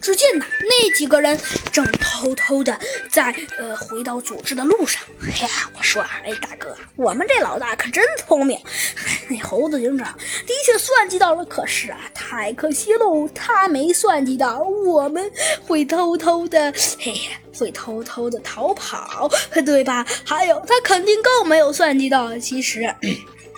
[0.00, 1.38] 只见呐，那几个人
[1.70, 2.78] 正偷偷的
[3.10, 5.02] 在呃回到组织的路上。
[5.22, 8.58] 哎呀，我说啊，哎，大哥，我们这老大可真聪明。
[9.28, 10.06] 那猴子警长
[10.46, 15.30] 的确算计到了，可是啊，太可惜喽，他没算计到我们
[15.66, 19.30] 会偷偷的， 嘿呀，会偷偷的逃跑，
[19.66, 20.06] 对吧？
[20.24, 22.92] 还有，他肯定更没有算计到，其实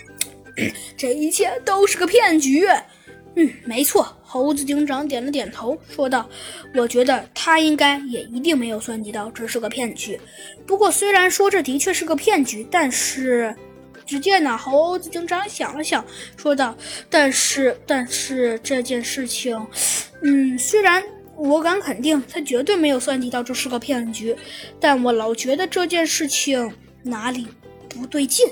[0.97, 2.67] 这一切都是个骗局。
[3.35, 4.15] 嗯，没错。
[4.21, 6.29] 猴子警长点了点头，说道
[6.75, 10.19] ：“我觉得他应该也一定没有算计到这是个骗局。
[10.67, 13.55] 不过，虽然说这的确是个骗局，但是……
[14.05, 16.05] 只见那猴子警长想了想，
[16.37, 16.77] 说道
[17.09, 19.59] ：‘但是，但是这件事情……
[20.21, 21.01] 嗯，虽然
[21.35, 24.35] 我敢肯定他绝对没有算计到这是个骗局，
[24.79, 27.47] 但我老觉得这件事情哪里
[27.89, 28.45] 不对劲。’”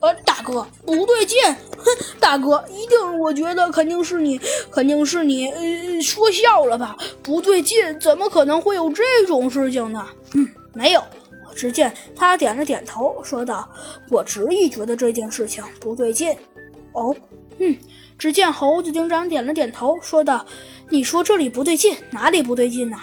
[0.00, 1.38] 呃，大哥，不对劲！
[1.78, 1.84] 哼，
[2.20, 6.96] 大哥，一定，我觉得肯定是你，肯定是你，呃，说笑了吧？
[7.22, 10.06] 不对劲，怎么可能会有这种事情呢？
[10.34, 11.02] 嗯，没有。
[11.54, 13.66] 只见他点了点头，说道
[14.10, 16.36] ：“我执意觉得这件事情不对劲。”
[16.92, 17.16] 哦，
[17.58, 17.74] 嗯。
[18.18, 20.44] 只见猴子警长点了点头，说道
[20.88, 22.96] ：“你说这里不对劲，哪里不对劲呢？”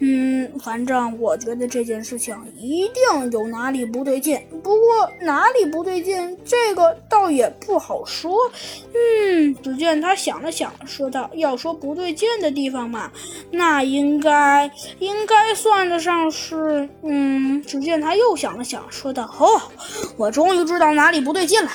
[0.00, 8.32] 嗯，反正我觉得这件事情一定有哪里不对劲，不过哪里不对劲，这个倒也不好说。
[8.94, 13.10] 嗯，只见他想了想，说道：“要说不对劲的地方嘛，
[13.50, 16.88] 那应该应该算得上是……
[17.02, 19.60] 嗯。”只见他又想了想，说道：“哦，
[20.16, 21.70] 我终于知道哪里不对劲了。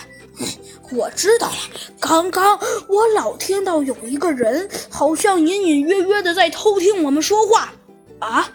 [0.93, 1.53] 我知道了，
[1.99, 2.57] 刚刚
[2.87, 7.73] 我老听到有一个人，好像隐隐约约的在偷听我们说话。”
[8.23, 8.49] 啊，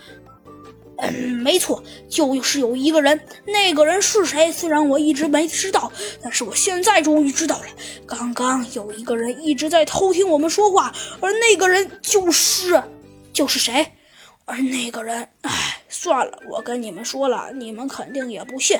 [0.99, 4.51] 嗯，没错，就是有一个人，那个人是谁？
[4.51, 7.67] 虽然我一直没知道，但是我现在终于知道了。
[8.07, 12.83] 刚刚有一个人一直在偷听我们说话，而那个人就是，
[13.33, 13.93] 就是谁？
[14.49, 18.79] 而那个人，唉，算了，我跟你们说了，你们肯定也不信。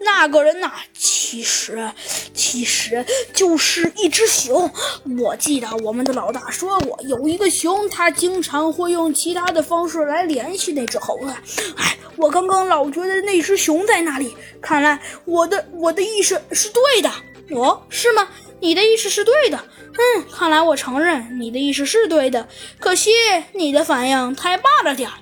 [0.00, 1.90] 那个人呐，其实，
[2.32, 4.70] 其实就是一只熊。
[5.18, 11.34] 我记得我们的老大说过，有一个熊，他经常会用其他的方式来联系那只猴子。
[11.76, 17.10] 唉，我刚刚老觉得那只熊在那里，看来我的我的意识是对的。
[17.50, 18.28] 哦，是吗？
[18.60, 19.58] 你的意识是对的。
[19.92, 22.46] 嗯，看来我承认你的意识是对的，
[22.78, 23.10] 可惜
[23.52, 25.14] 你的反应太慢了点儿。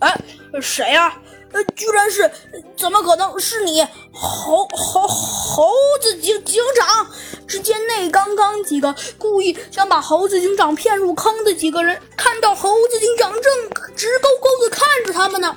[0.00, 0.20] 哎，
[0.60, 1.16] 谁呀？
[1.52, 2.30] 呃，居然是，
[2.76, 3.86] 怎么可能是你？
[4.12, 7.06] 猴猴猴子警警长！
[7.46, 13.42] 只见那刚刚几个故意想把猴子警长骗入坑的几个人，看到猴子警长正
[13.94, 15.52] 直勾勾的看着他们呢。